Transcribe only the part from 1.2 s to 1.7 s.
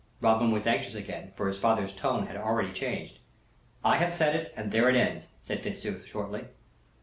for his